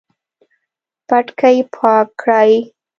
[1.07, 2.53] پټکی پاک کړئ